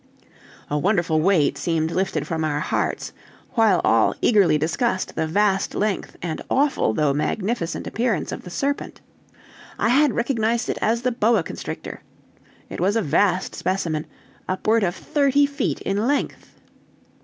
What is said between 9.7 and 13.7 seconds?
I had recognized it as the boa constrictor. It was a vast